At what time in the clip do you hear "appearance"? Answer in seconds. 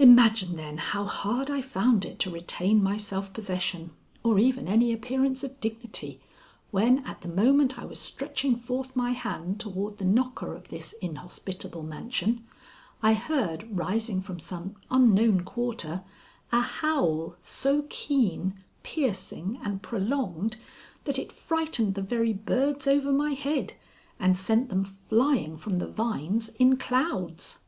4.92-5.44